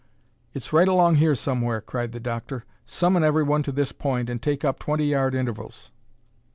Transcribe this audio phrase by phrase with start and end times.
[0.55, 2.65] "It's right along here somewhere!" cried the doctor.
[2.87, 5.91] "Summon everyone to this point and take up twenty yard intervals."